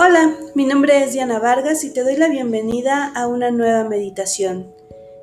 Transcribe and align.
Hola, 0.00 0.32
mi 0.54 0.64
nombre 0.64 1.02
es 1.02 1.12
Diana 1.12 1.40
Vargas 1.40 1.82
y 1.82 1.90
te 1.92 2.04
doy 2.04 2.14
la 2.14 2.28
bienvenida 2.28 3.12
a 3.16 3.26
una 3.26 3.50
nueva 3.50 3.82
meditación. 3.82 4.72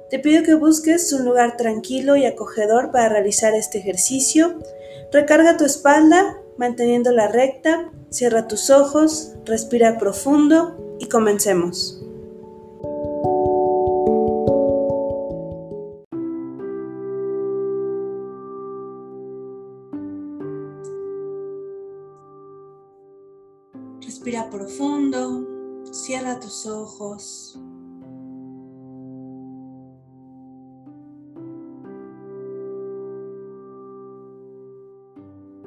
Te 0.09 0.19
pido 0.19 0.43
que 0.43 0.53
busques 0.53 1.13
un 1.13 1.23
lugar 1.23 1.55
tranquilo 1.55 2.17
y 2.17 2.25
acogedor 2.25 2.91
para 2.91 3.07
realizar 3.07 3.53
este 3.53 3.77
ejercicio. 3.77 4.59
Recarga 5.13 5.55
tu 5.55 5.63
espalda 5.63 6.37
manteniéndola 6.57 7.29
recta, 7.29 7.89
cierra 8.09 8.49
tus 8.49 8.69
ojos, 8.69 9.31
respira 9.45 9.97
profundo 9.97 10.97
y 10.99 11.07
comencemos. 11.07 12.04
Profundo, 24.55 25.45
cierra 25.91 26.39
tus 26.39 26.65
ojos. 26.65 27.59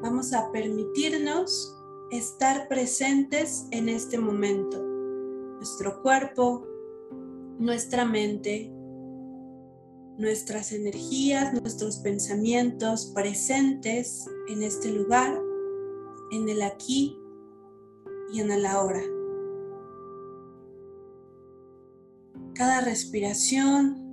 Vamos 0.00 0.32
a 0.32 0.50
permitirnos 0.52 1.76
estar 2.10 2.66
presentes 2.68 3.66
en 3.72 3.90
este 3.90 4.16
momento. 4.16 4.82
Nuestro 5.56 6.00
cuerpo, 6.00 6.64
nuestra 7.58 8.06
mente, 8.06 8.72
nuestras 10.16 10.72
energías, 10.72 11.52
nuestros 11.52 11.98
pensamientos 11.98 13.12
presentes 13.14 14.24
en 14.48 14.62
este 14.62 14.90
lugar, 14.92 15.38
en 16.32 16.48
el 16.48 16.62
aquí 16.62 17.17
y 18.32 18.40
en 18.40 18.50
el 18.50 18.66
ahora. 18.66 19.02
Cada 22.54 22.80
respiración 22.80 24.08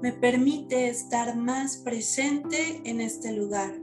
me 0.00 0.12
permite 0.12 0.88
estar 0.88 1.36
más 1.36 1.78
presente 1.78 2.80
en 2.84 3.00
este 3.00 3.32
lugar. 3.32 3.74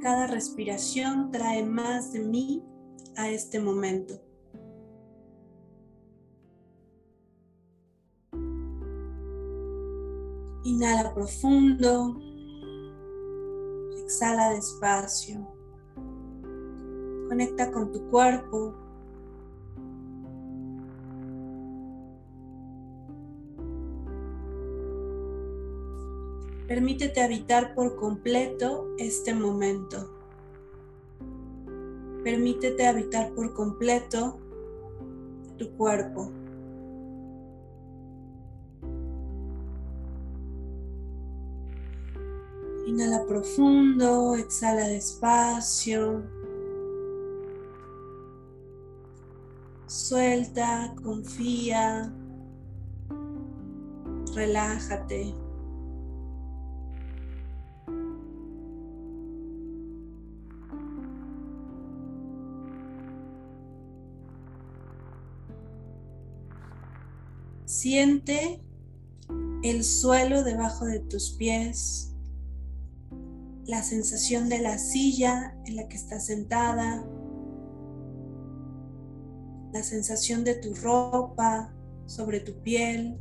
Cada 0.00 0.26
respiración 0.26 1.30
trae 1.30 1.64
más 1.64 2.12
de 2.12 2.20
mí 2.20 2.62
a 3.16 3.30
este 3.30 3.60
momento. 3.60 4.20
Inhala 10.64 11.14
profundo. 11.14 12.31
Exhala 14.12 14.50
despacio. 14.50 15.38
Conecta 17.30 17.72
con 17.72 17.90
tu 17.90 18.10
cuerpo. 18.10 18.74
Permítete 26.68 27.22
habitar 27.22 27.74
por 27.74 27.96
completo 27.96 28.94
este 28.98 29.32
momento. 29.32 30.10
Permítete 32.22 32.86
habitar 32.86 33.32
por 33.32 33.54
completo 33.54 34.38
tu 35.56 35.70
cuerpo. 35.78 36.30
Inhala 42.84 43.24
profundo, 43.26 44.34
exhala 44.34 44.88
despacio. 44.88 46.22
Suelta, 49.86 50.92
confía, 51.02 52.12
relájate. 54.34 55.32
Siente 67.64 68.60
el 69.62 69.84
suelo 69.84 70.42
debajo 70.42 70.86
de 70.86 71.00
tus 71.00 71.30
pies 71.30 72.11
la 73.66 73.82
sensación 73.82 74.48
de 74.48 74.60
la 74.60 74.78
silla 74.78 75.56
en 75.66 75.76
la 75.76 75.88
que 75.88 75.96
estás 75.96 76.26
sentada, 76.26 77.06
la 79.72 79.82
sensación 79.82 80.44
de 80.44 80.54
tu 80.54 80.74
ropa 80.74 81.74
sobre 82.06 82.40
tu 82.40 82.60
piel, 82.62 83.18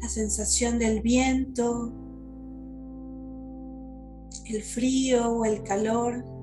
la 0.00 0.08
sensación 0.08 0.78
del 0.78 1.02
viento, 1.02 1.92
el 4.46 4.62
frío 4.62 5.30
o 5.32 5.44
el 5.44 5.62
calor. 5.62 6.35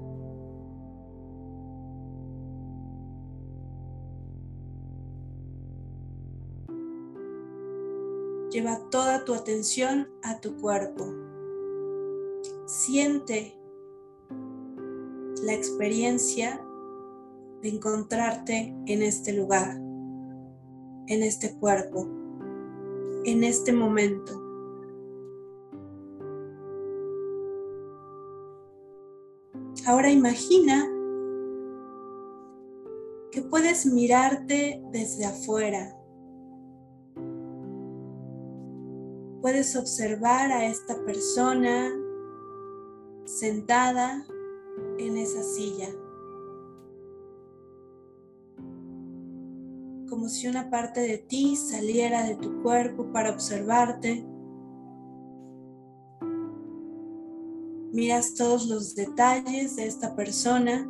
Lleva 8.54 8.80
toda 8.92 9.26
tu 9.26 9.34
atención 9.34 10.08
a 10.22 10.40
tu 10.40 10.56
cuerpo. 10.58 11.12
Siente 12.68 13.58
la 15.42 15.56
experiencia 15.56 16.64
de 17.64 17.70
encontrarte 17.70 18.72
en 18.86 19.02
este 19.02 19.34
lugar, 19.34 19.76
en 19.76 21.24
este 21.24 21.58
cuerpo, 21.58 22.08
en 23.26 23.44
este 23.44 23.74
momento. 23.74 24.40
Ahora 29.88 30.12
imagina 30.12 30.88
que 33.32 33.42
puedes 33.42 33.88
mirarte 33.88 34.80
desde 34.92 35.26
afuera, 35.26 35.98
puedes 39.54 39.76
observar 39.76 40.52
a 40.52 40.66
esta 40.66 40.96
persona 41.06 41.92
sentada 43.24 44.26
en 44.98 45.16
esa 45.16 45.44
silla. 45.44 45.90
Como 50.10 50.28
si 50.28 50.48
una 50.48 50.72
parte 50.72 51.02
de 51.02 51.20
ti 51.20 51.56
saliera 51.56 52.24
de 52.24 52.36
tu 52.38 52.64
cuerpo 52.64 53.12
para 53.12 53.30
observarte. 53.30 54.26
Miras 57.92 58.34
todos 58.34 58.66
los 58.66 58.96
detalles 58.96 59.76
de 59.76 59.86
esta 59.86 60.16
persona, 60.16 60.90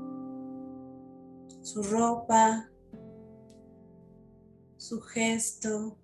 su 1.61 1.83
ropa, 1.83 2.69
su 4.77 5.01
gesto, 5.01 5.97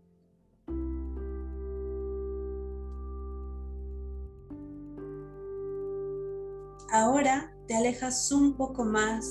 Ahora 7.00 7.50
te 7.66 7.78
alejas 7.78 8.30
un 8.30 8.58
poco 8.58 8.84
más. 8.84 9.26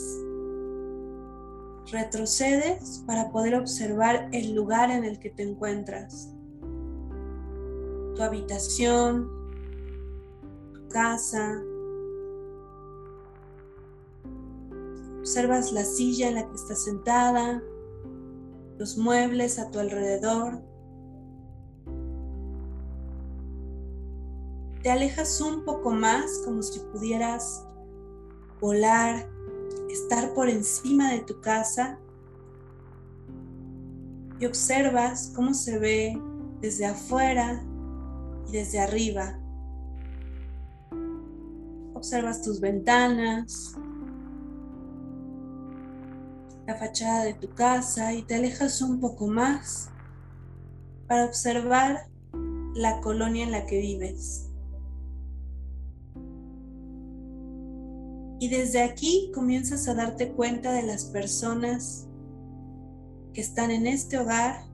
Retrocedes 1.93 3.05
para 3.07 3.31
poder 3.31 3.57
observar 3.57 4.31
el 4.33 4.55
lugar 4.55 4.91
en 4.91 5.05
el 5.05 5.19
que 5.19 5.29
te 5.29 5.43
encuentras. 5.43 6.33
Tu 8.17 8.23
habitación, 8.23 9.29
tu 10.73 10.89
casa. 10.89 11.63
Observas 15.19 15.71
la 15.71 15.85
silla 15.85 16.29
en 16.29 16.37
la 16.37 16.49
que 16.49 16.55
estás 16.55 16.85
sentada, 16.85 17.63
los 18.79 18.97
muebles 18.97 19.59
a 19.59 19.71
tu 19.71 19.79
alrededor. 19.79 20.63
Te 24.89 24.93
alejas 24.93 25.43
un 25.43 25.67
poco 25.67 25.91
más 25.91 26.41
como 26.47 26.63
si 26.63 26.81
pudieras 26.81 27.63
volar, 28.59 29.29
estar 29.91 30.33
por 30.33 30.49
encima 30.49 31.13
de 31.13 31.21
tu 31.21 31.43
casa 31.43 31.99
y 34.41 34.47
observas 34.47 35.31
cómo 35.37 35.53
se 35.53 35.79
ve 35.79 36.19
desde 36.63 36.87
afuera 36.87 37.63
y 38.49 38.53
desde 38.53 38.81
arriba. 38.81 39.39
Observas 41.93 42.41
tus 42.41 42.59
ventanas, 42.59 43.77
la 46.67 46.77
fachada 46.77 47.25
de 47.25 47.35
tu 47.35 47.51
casa 47.51 48.15
y 48.15 48.23
te 48.23 48.37
alejas 48.37 48.81
un 48.81 49.01
poco 49.01 49.27
más 49.27 49.91
para 51.07 51.27
observar 51.27 52.07
la 52.73 53.03
colonia 53.03 53.45
en 53.45 53.53
la 53.53 53.67
que 53.67 53.81
vives. 53.81 54.48
Y 58.41 58.49
desde 58.49 58.83
aquí 58.83 59.33
comienzas 59.35 59.89
a 59.89 59.95
darte 59.95 60.33
cuenta 60.33 60.73
de 60.73 60.83
las 60.83 61.07
personas 61.07 62.07
que 63.33 63.41
están 63.41 63.71
en 63.71 63.87
este 63.87 64.19
hogar 64.19 64.65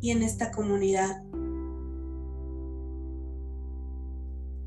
y 0.00 0.10
en 0.10 0.22
esta 0.22 0.52
comunidad. 0.52 1.24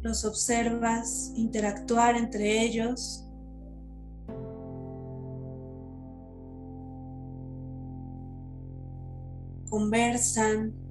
Los 0.01 0.25
observas 0.25 1.31
interactuar 1.35 2.15
entre 2.15 2.61
ellos. 2.61 3.23
Conversan. 9.69 10.86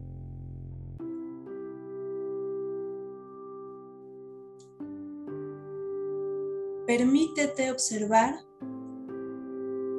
Permítete 6.87 7.73
observar, 7.73 8.37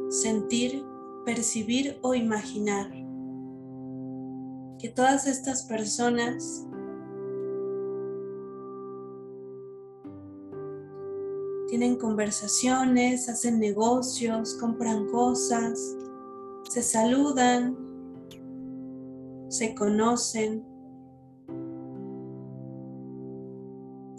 sentir, 0.10 0.86
percibir 1.26 2.00
o 2.02 2.16
imaginar 2.16 2.90
que 4.80 4.90
todas 4.96 5.28
estas 5.28 5.64
personas 5.64 6.66
tienen 11.68 11.98
conversaciones, 11.98 13.28
hacen 13.28 13.60
negocios, 13.60 14.56
compran 14.56 15.08
cosas, 15.08 15.98
se 16.70 16.82
saludan, 16.82 17.76
se 19.50 19.76
conocen 19.76 20.64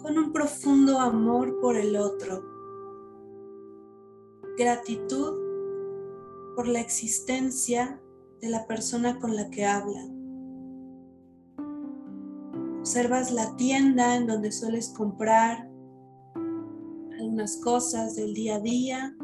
con 0.01 0.17
un 0.17 0.31
profundo 0.31 0.99
amor 0.99 1.59
por 1.59 1.75
el 1.75 1.95
otro, 1.95 2.58
gratitud 4.59 5.37
por 6.53 6.67
la 6.67 6.81
existencia 6.81 7.97
de 8.41 8.49
la 8.49 8.67
persona 8.67 9.17
con 9.17 9.33
la 9.33 9.49
que 9.49 9.65
hablan. 9.65 10.19
Observas 12.79 13.31
la 13.31 13.55
tienda 13.55 14.17
en 14.17 14.27
donde 14.27 14.51
sueles 14.51 14.89
comprar 14.89 15.69
algunas 17.17 17.55
cosas 17.57 18.17
del 18.17 18.33
día 18.33 18.55
a 18.55 18.59
día. 18.59 19.15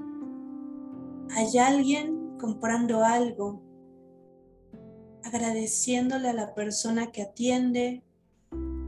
Hay 1.32 1.58
alguien 1.58 2.38
comprando 2.40 3.04
algo, 3.04 3.62
agradeciéndole 5.26 6.30
a 6.30 6.34
la 6.34 6.56
persona 6.56 7.12
que 7.12 7.24
atiende 7.24 8.06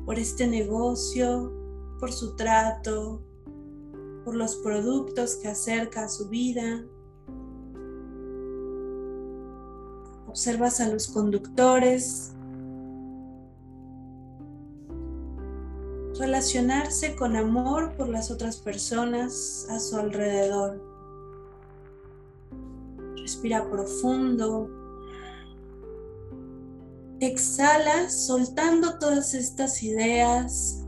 por 0.05 0.17
este 0.17 0.47
negocio, 0.47 1.51
por 1.99 2.13
su 2.13 2.37
trato, 2.37 3.26
por 4.27 4.35
los 4.35 4.57
productos 4.57 5.37
que 5.37 5.47
acerca 5.47 6.03
a 6.03 6.09
su 6.09 6.27
vida. 6.27 6.83
Observas 10.27 10.81
a 10.81 10.89
los 10.89 11.07
conductores 11.07 12.33
relacionarse 16.19 17.15
con 17.15 17.37
amor 17.37 17.95
por 17.95 18.09
las 18.09 18.29
otras 18.29 18.57
personas 18.57 19.65
a 19.69 19.79
su 19.79 19.95
alrededor. 19.95 20.83
Respira 23.15 23.65
profundo. 23.69 24.69
Exhala 27.21 28.09
soltando 28.09 28.99
todas 28.99 29.33
estas 29.33 29.81
ideas 29.83 30.83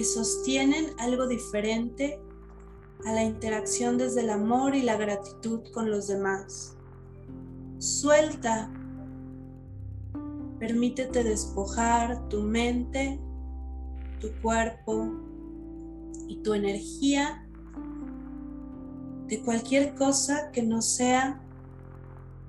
que 0.00 0.06
sostienen 0.06 0.94
algo 0.98 1.26
diferente 1.26 2.18
a 3.04 3.12
la 3.12 3.22
interacción 3.22 3.98
desde 3.98 4.22
el 4.22 4.30
amor 4.30 4.74
y 4.74 4.80
la 4.80 4.96
gratitud 4.96 5.60
con 5.74 5.90
los 5.90 6.08
demás. 6.08 6.74
Suelta 7.76 8.72
Permítete 10.58 11.22
despojar 11.22 12.26
tu 12.30 12.40
mente, 12.40 13.20
tu 14.22 14.32
cuerpo 14.40 15.10
y 16.28 16.36
tu 16.42 16.54
energía 16.54 17.46
de 19.26 19.42
cualquier 19.42 19.94
cosa 19.96 20.50
que 20.50 20.62
no 20.62 20.80
sea 20.80 21.42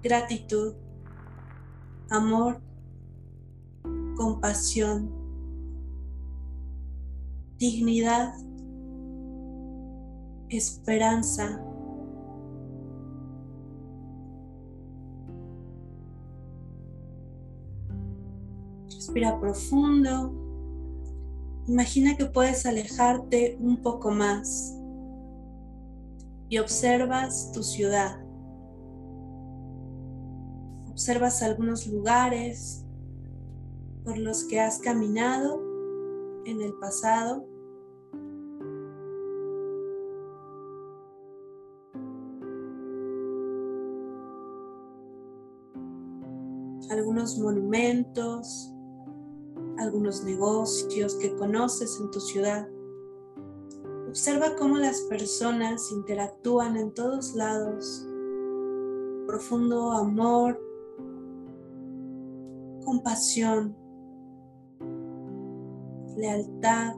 gratitud, 0.02 0.76
amor, 2.10 2.62
compasión, 4.16 5.21
dignidad, 7.62 8.34
esperanza, 10.50 11.64
Respira 18.90 19.40
profundo. 19.40 20.34
Imagina 21.68 22.18
que 22.18 22.26
puedes 22.26 22.66
alejarte 22.66 23.58
un 23.60 23.78
poco 23.78 24.12
más 24.12 24.76
y 26.50 26.58
observas 26.58 27.52
tu 27.52 27.64
ciudad. 27.64 28.24
Observas 30.90 31.42
algunos 31.42 31.88
lugares 31.88 32.86
por 34.04 34.18
los 34.18 34.46
que 34.46 34.60
has 34.60 34.80
caminado 34.80 35.71
en 36.46 36.62
el 36.62 36.74
pasado. 36.74 37.46
Algunos 46.90 47.38
monumentos, 47.40 48.74
algunos 49.78 50.24
negocios 50.24 51.16
que 51.16 51.34
conoces 51.36 52.00
en 52.02 52.12
tu 52.12 52.20
ciudad. 52.20 52.68
Observa 54.10 54.56
cómo 54.58 54.78
las 54.78 55.00
personas 55.04 55.90
interactúan 55.92 56.76
en 56.76 56.94
todos 56.94 57.34
lados. 57.34 58.06
Profundo 59.26 59.94
amor, 59.94 60.60
compasión, 62.84 63.76
lealtad, 66.18 66.96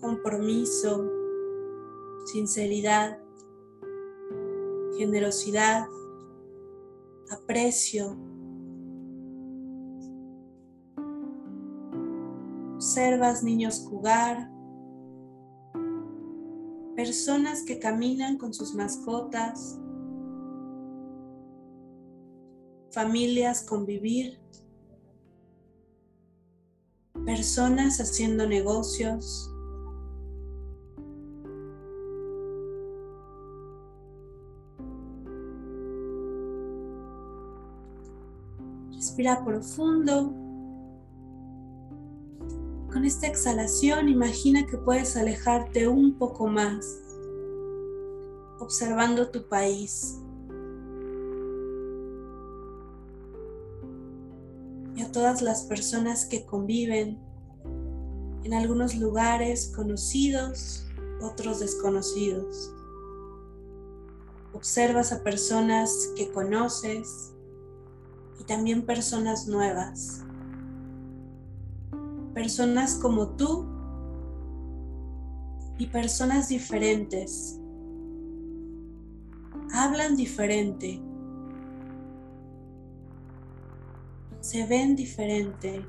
compromiso, 0.00 1.08
sinceridad, 2.26 3.18
generosidad, 4.96 5.86
aprecio, 7.30 8.16
Observas 12.80 13.42
niños 13.42 13.86
jugar, 13.90 14.50
personas 16.96 17.62
que 17.62 17.78
caminan 17.78 18.38
con 18.38 18.54
sus 18.54 18.74
mascotas, 18.74 19.78
familias 22.90 23.62
convivir, 23.62 24.40
personas 27.30 28.00
haciendo 28.00 28.44
negocios. 28.44 29.48
Respira 38.92 39.44
profundo. 39.44 40.32
Con 42.92 43.04
esta 43.04 43.28
exhalación 43.28 44.08
imagina 44.08 44.66
que 44.66 44.76
puedes 44.76 45.16
alejarte 45.16 45.86
un 45.86 46.18
poco 46.18 46.48
más, 46.48 46.84
observando 48.58 49.30
tu 49.30 49.48
país. 49.48 50.20
Todas 55.20 55.42
las 55.42 55.64
personas 55.64 56.24
que 56.24 56.46
conviven 56.46 57.18
en 58.42 58.54
algunos 58.54 58.94
lugares 58.94 59.70
conocidos, 59.76 60.86
otros 61.20 61.60
desconocidos. 61.60 62.72
Observas 64.54 65.12
a 65.12 65.22
personas 65.22 66.08
que 66.16 66.30
conoces 66.32 67.34
y 68.40 68.44
también 68.44 68.86
personas 68.86 69.46
nuevas 69.46 70.24
personas 72.32 72.94
como 72.94 73.28
tú 73.36 73.66
y 75.76 75.86
personas 75.88 76.48
diferentes. 76.48 77.60
Hablan 79.74 80.16
diferente. 80.16 81.09
Se 84.40 84.66
ven 84.66 84.96
diferente. 84.96 85.84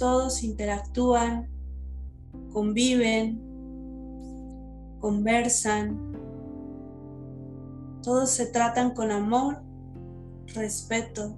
todos 0.00 0.42
interactúan, 0.44 1.46
conviven, 2.54 3.38
conversan, 4.98 6.16
todos 8.02 8.30
se 8.30 8.46
tratan 8.46 8.94
con 8.94 9.10
amor, 9.10 9.62
respeto. 10.54 11.36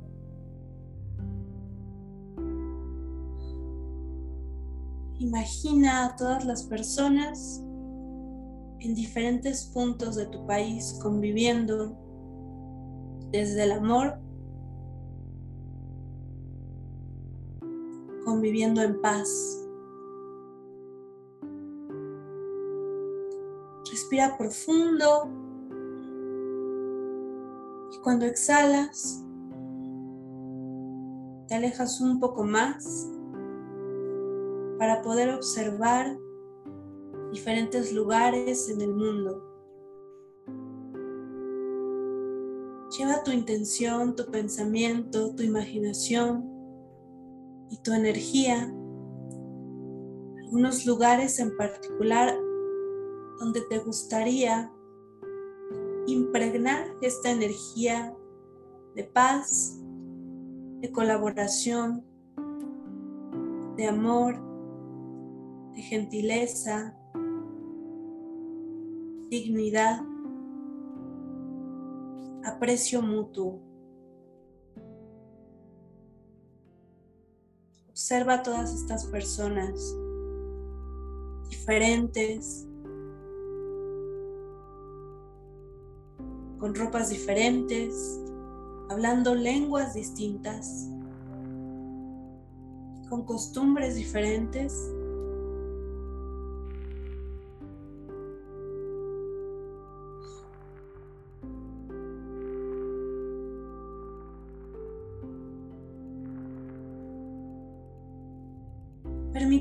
Imagina 5.19 6.07
a 6.07 6.15
todas 6.15 6.45
las 6.45 6.63
personas 6.63 7.65
en 8.79 8.95
diferentes 8.95 9.65
puntos 9.65 10.15
de 10.15 10.27
tu 10.27 10.47
país 10.47 11.01
conviviendo 11.03 11.99
desde 13.33 13.65
el 13.65 13.73
amor, 13.73 14.19
conviviendo 18.25 18.83
en 18.83 19.01
paz. 19.01 19.59
Respira 23.91 24.37
profundo 24.37 25.29
y 27.91 27.99
cuando 28.03 28.27
exhalas, 28.27 29.25
te 31.49 31.55
alejas 31.55 32.01
un 32.01 32.21
poco 32.21 32.45
más 32.45 33.09
para 34.79 35.03
poder 35.03 35.31
observar 35.31 36.19
diferentes 37.31 37.93
lugares 37.93 38.69
en 38.69 38.81
el 38.83 38.95
mundo. 38.95 39.52
Lleva 42.99 43.23
tu 43.25 43.31
intención, 43.31 44.15
tu 44.15 44.31
pensamiento, 44.31 45.35
tu 45.35 45.43
imaginación 45.43 46.47
y 47.71 47.79
tu 47.79 47.93
energía 47.93 48.65
a 48.65 50.45
algunos 50.45 50.85
lugares 50.85 51.39
en 51.39 51.57
particular 51.57 52.37
donde 53.39 53.63
te 53.71 53.79
gustaría 53.79 54.71
impregnar 56.07 56.87
esta 57.01 57.31
energía 57.31 58.15
de 58.95 59.05
paz, 59.05 59.79
de 60.81 60.93
colaboración, 60.93 62.05
de 63.77 63.87
amor, 63.87 64.39
de 65.75 65.81
gentileza, 65.81 66.95
dignidad, 69.31 70.03
aprecio 72.45 73.03
mutuo. 73.03 73.61
Observa 77.89 78.35
a 78.35 78.43
todas 78.43 78.75
estas 78.75 79.07
personas 79.07 79.95
diferentes, 81.49 82.67
con 86.59 86.75
ropas 86.75 87.11
diferentes, 87.11 88.21
hablando 88.89 89.35
lenguas 89.35 89.95
distintas, 89.95 90.89
con 93.09 93.25
costumbres 93.25 93.95
diferentes 93.95 94.73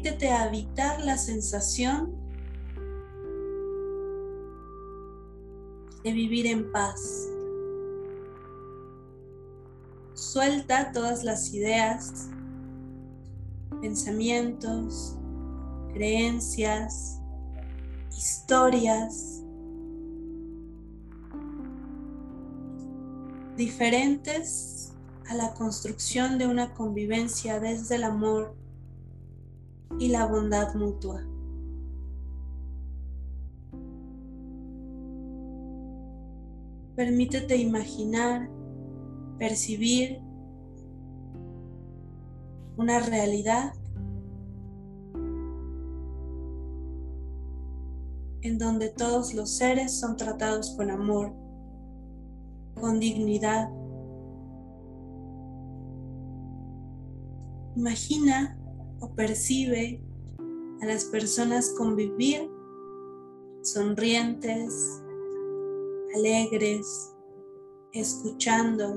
Permítete 0.02 0.32
habitar 0.32 1.00
la 1.02 1.16
sensación 1.16 2.16
de 6.04 6.12
vivir 6.12 6.48
en 6.48 6.72
paz. 6.72 7.30
Suelta 10.16 10.92
todas 10.92 11.24
las 11.24 11.54
ideas, 11.54 12.30
pensamientos, 13.80 15.18
creencias, 15.94 17.20
historias 18.10 19.44
diferentes 23.56 24.94
a 25.30 25.36
la 25.36 25.54
construcción 25.54 26.40
de 26.40 26.48
una 26.48 26.74
convivencia 26.74 27.60
desde 27.60 27.98
el 27.98 28.04
amor 28.04 28.61
y 30.00 30.10
la 30.10 30.26
bondad 30.26 30.74
mutua. 30.76 31.24
Permítete 36.96 37.56
imaginar, 37.58 38.50
percibir 39.38 40.20
una 42.78 43.00
realidad 43.00 43.74
en 48.42 48.58
donde 48.58 48.90
todos 48.90 49.34
los 49.34 49.52
seres 49.52 50.00
son 50.00 50.18
tratados 50.18 50.76
con 50.76 50.90
amor, 50.90 51.34
con 52.80 53.00
dignidad. 53.00 53.70
Imagina 57.76 58.61
o 59.02 59.10
percibe 59.14 60.00
a 60.82 60.86
las 60.86 61.06
personas 61.06 61.74
convivir 61.78 62.50
sonrientes, 63.62 65.04
alegres, 66.16 67.14
escuchando, 67.94 68.94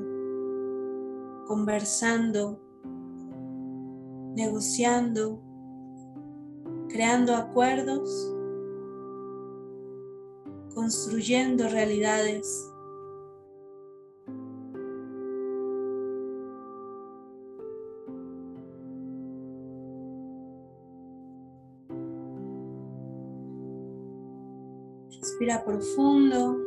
conversando, 1.47 2.61
negociando, 4.35 5.43
creando 6.89 7.35
acuerdos, 7.35 8.33
construyendo 10.75 11.69
realidades 11.69 12.74
Respira 25.25 25.65
profundo. 25.65 26.59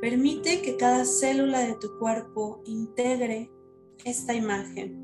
Permite 0.00 0.60
que 0.60 0.76
cada 0.76 1.04
célula 1.04 1.60
de 1.60 1.76
tu 1.76 2.00
cuerpo 2.00 2.62
integre 2.64 3.48
esta 4.04 4.34
imagen. 4.34 4.98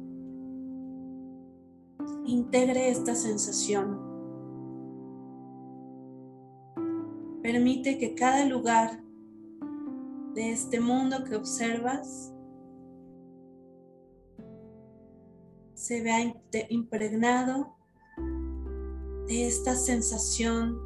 Integre 2.24 2.90
esta 2.90 3.14
sensación. 3.14 4.00
Permite 7.40 7.98
que 7.98 8.16
cada 8.16 8.44
lugar 8.44 9.00
de 10.34 10.50
este 10.50 10.80
mundo 10.80 11.22
que 11.22 11.36
observas 11.36 12.34
se 15.74 16.02
vea 16.02 16.34
impregnado 16.68 17.76
de 19.28 19.46
esta 19.46 19.76
sensación 19.76 20.85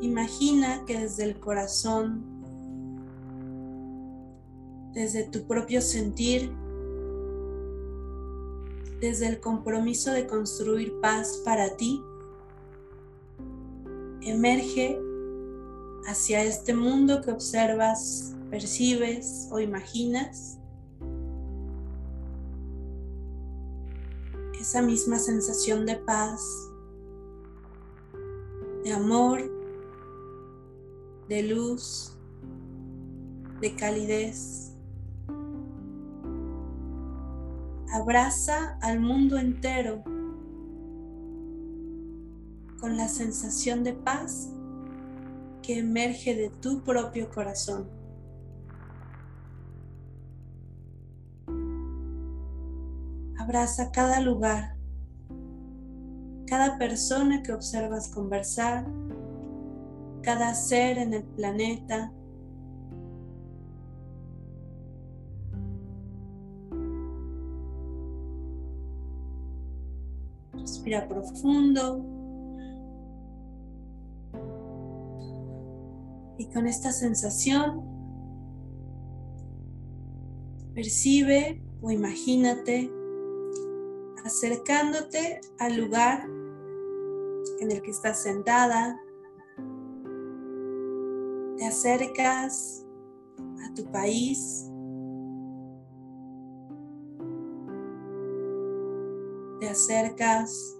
Imagina 0.00 0.84
que 0.86 0.98
desde 0.98 1.24
el 1.24 1.38
corazón, 1.38 2.24
desde 4.94 5.24
tu 5.24 5.46
propio 5.46 5.82
sentir, 5.82 6.50
desde 8.98 9.28
el 9.28 9.40
compromiso 9.40 10.10
de 10.10 10.26
construir 10.26 10.98
paz 11.02 11.42
para 11.44 11.76
ti, 11.76 12.02
emerge 14.22 14.98
hacia 16.06 16.44
este 16.44 16.74
mundo 16.74 17.20
que 17.20 17.30
observas, 17.30 18.34
percibes 18.50 19.48
o 19.50 19.60
imaginas. 19.60 20.56
Esa 24.58 24.80
misma 24.80 25.18
sensación 25.18 25.84
de 25.84 25.96
paz, 25.96 26.42
de 28.82 28.92
amor 28.92 29.59
de 31.30 31.44
luz, 31.44 32.18
de 33.60 33.76
calidez. 33.76 34.74
Abraza 37.92 38.76
al 38.82 38.98
mundo 38.98 39.38
entero 39.38 40.02
con 42.80 42.96
la 42.96 43.06
sensación 43.06 43.84
de 43.84 43.92
paz 43.92 44.50
que 45.62 45.78
emerge 45.78 46.34
de 46.34 46.50
tu 46.50 46.82
propio 46.82 47.30
corazón. 47.30 47.88
Abraza 53.38 53.92
cada 53.92 54.20
lugar, 54.20 54.74
cada 56.48 56.76
persona 56.76 57.44
que 57.44 57.52
observas 57.52 58.08
conversar, 58.08 58.84
cada 60.22 60.54
ser 60.54 60.98
en 60.98 61.14
el 61.14 61.24
planeta. 61.24 62.12
Respira 70.52 71.08
profundo. 71.08 72.04
Y 76.38 76.46
con 76.46 76.66
esta 76.66 76.90
sensación, 76.90 77.82
percibe 80.74 81.62
o 81.82 81.90
imagínate 81.90 82.90
acercándote 84.24 85.40
al 85.58 85.76
lugar 85.76 86.26
en 87.60 87.70
el 87.70 87.82
que 87.82 87.90
estás 87.90 88.22
sentada. 88.22 88.98
Te 91.60 91.66
acercas 91.66 92.86
a 93.38 93.74
tu 93.74 93.84
país. 93.92 94.66
Te 99.60 99.68
acercas 99.68 100.78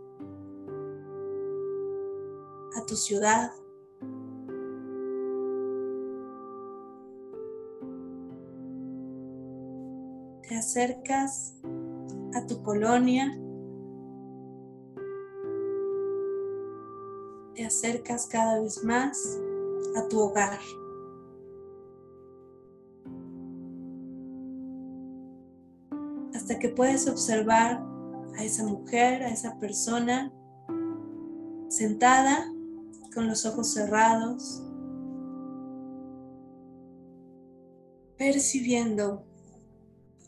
a 2.79 2.87
tu 2.87 2.97
ciudad. 2.97 3.53
Te 10.49 10.57
acercas 10.57 11.57
a 12.35 12.47
tu 12.47 12.63
colonia, 12.63 13.39
te 17.55 17.67
acercas 17.67 18.27
cada 18.27 18.63
vez 18.63 18.83
más 18.83 19.39
a 19.97 20.09
tu 20.09 20.21
hogar. 20.21 20.59
Hasta 26.35 26.59
que 26.59 26.69
puedes 26.69 27.09
observar 27.09 27.83
a 28.37 28.45
esa 28.45 28.65
mujer, 28.65 29.23
a 29.23 29.29
esa 29.29 29.59
persona 29.59 30.33
sentada 31.69 32.47
con 33.15 33.29
los 33.29 33.47
ojos 33.47 33.73
cerrados, 33.73 34.63
percibiendo 38.17 39.25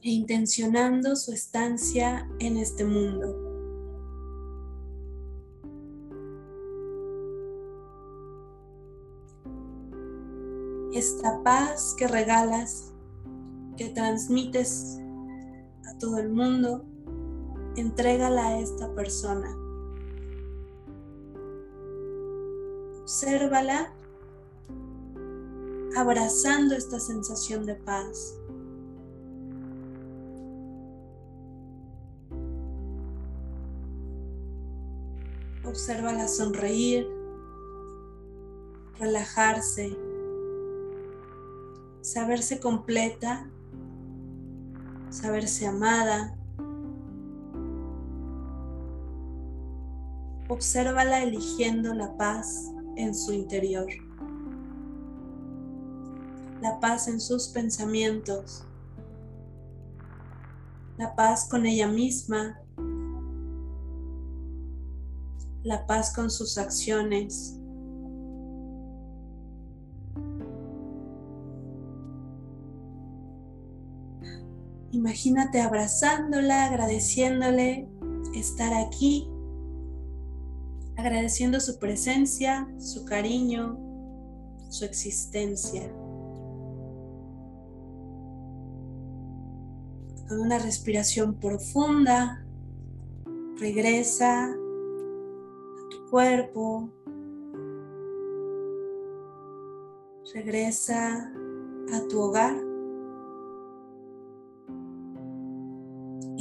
e 0.02 0.10
intencionando 0.10 1.14
su 1.16 1.32
estancia 1.32 2.28
en 2.40 2.56
este 2.56 2.84
mundo. 2.84 3.41
Esta 10.92 11.42
paz 11.42 11.94
que 11.96 12.06
regalas, 12.06 12.92
que 13.78 13.88
transmites 13.88 14.98
a 15.88 15.98
todo 15.98 16.18
el 16.18 16.30
mundo, 16.30 16.84
entrégala 17.76 18.48
a 18.48 18.58
esta 18.58 18.94
persona. 18.94 19.56
Obsérvala 23.00 23.90
abrazando 25.96 26.74
esta 26.74 27.00
sensación 27.00 27.64
de 27.64 27.74
paz. 27.74 28.38
Obsérvala 35.64 36.28
sonreír, 36.28 37.08
relajarse, 38.98 39.96
saberse 42.12 42.60
completa, 42.60 43.48
saberse 45.08 45.66
amada. 45.66 46.36
Obsérvala 50.48 51.22
eligiendo 51.22 51.94
la 51.94 52.14
paz 52.16 52.70
en 52.96 53.14
su 53.14 53.32
interior, 53.32 53.86
la 56.60 56.78
paz 56.80 57.08
en 57.08 57.18
sus 57.18 57.48
pensamientos, 57.48 58.64
la 60.98 61.16
paz 61.16 61.48
con 61.48 61.64
ella 61.64 61.88
misma 61.88 62.58
la 65.64 65.86
paz 65.86 66.12
con 66.12 66.28
sus 66.28 66.58
acciones. 66.58 67.56
Imagínate 75.02 75.60
abrazándola, 75.60 76.66
agradeciéndole 76.66 77.88
estar 78.36 78.72
aquí, 78.72 79.28
agradeciendo 80.96 81.58
su 81.58 81.80
presencia, 81.80 82.72
su 82.78 83.04
cariño, 83.04 83.76
su 84.70 84.84
existencia. 84.84 85.92
Con 90.28 90.38
una 90.38 90.60
respiración 90.60 91.34
profunda, 91.34 92.46
regresa 93.58 94.54
cuerpo. 96.12 96.90
Regresa 100.34 101.32
a 101.92 102.08
tu 102.08 102.20
hogar. 102.20 102.71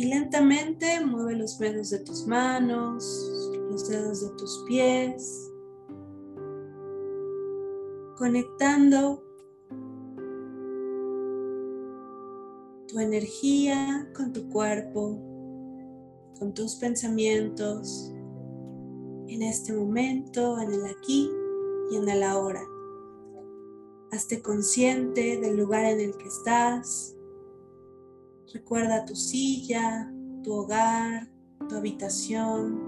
Y 0.01 0.05
lentamente 0.05 0.99
mueve 1.05 1.35
los 1.35 1.59
dedos 1.59 1.91
de 1.91 1.99
tus 1.99 2.25
manos, 2.25 3.05
los 3.69 3.87
dedos 3.87 4.21
de 4.21 4.29
tus 4.35 4.63
pies, 4.67 5.51
conectando 8.17 9.23
tu 12.87 12.97
energía 12.99 14.11
con 14.15 14.33
tu 14.33 14.49
cuerpo, 14.49 15.19
con 16.39 16.51
tus 16.55 16.77
pensamientos, 16.77 18.11
en 19.27 19.43
este 19.43 19.71
momento, 19.71 20.59
en 20.59 20.73
el 20.73 20.85
aquí 20.87 21.29
y 21.91 21.97
en 21.97 22.09
el 22.09 22.23
ahora. 22.23 22.63
Hazte 24.11 24.41
consciente 24.41 25.39
del 25.39 25.57
lugar 25.57 25.85
en 25.85 25.99
el 25.99 26.17
que 26.17 26.27
estás. 26.27 27.15
Recuerda 28.53 29.05
tu 29.05 29.15
silla, 29.15 30.11
tu 30.43 30.51
hogar, 30.53 31.29
tu 31.69 31.75
habitación, 31.75 32.79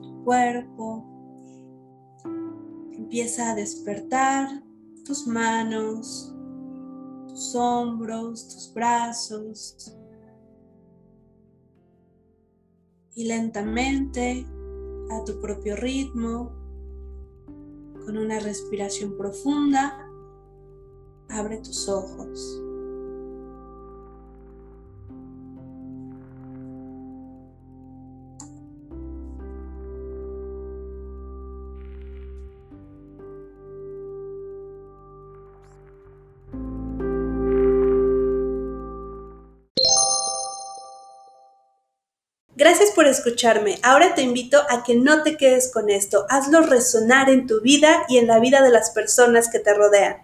tu 0.00 0.22
cuerpo. 0.24 1.04
Empieza 2.92 3.50
a 3.50 3.54
despertar 3.56 4.62
tus 5.04 5.26
manos, 5.26 6.32
tus 7.26 7.54
hombros, 7.56 8.48
tus 8.48 8.72
brazos. 8.72 9.92
Y 13.14 13.24
lentamente 13.24 14.46
a 15.10 15.24
tu 15.24 15.40
propio 15.40 15.74
ritmo, 15.74 16.52
con 18.04 18.16
una 18.16 18.38
respiración 18.38 19.16
profunda, 19.16 20.08
abre 21.28 21.58
tus 21.58 21.88
ojos. 21.88 22.62
Por 42.98 43.06
escucharme. 43.06 43.78
Ahora 43.84 44.16
te 44.16 44.22
invito 44.22 44.60
a 44.68 44.82
que 44.82 44.96
no 44.96 45.22
te 45.22 45.36
quedes 45.36 45.70
con 45.72 45.88
esto. 45.88 46.26
Hazlo 46.28 46.62
resonar 46.62 47.30
en 47.30 47.46
tu 47.46 47.60
vida 47.60 48.02
y 48.08 48.18
en 48.18 48.26
la 48.26 48.40
vida 48.40 48.60
de 48.60 48.70
las 48.70 48.90
personas 48.90 49.48
que 49.48 49.60
te 49.60 49.72
rodean. 49.72 50.16